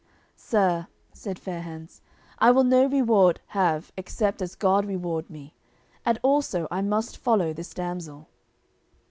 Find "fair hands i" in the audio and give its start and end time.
1.37-2.49